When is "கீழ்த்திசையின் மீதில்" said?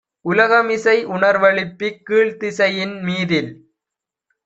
2.09-3.51